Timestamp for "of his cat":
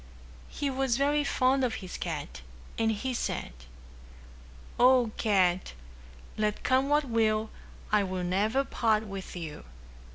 1.63-2.41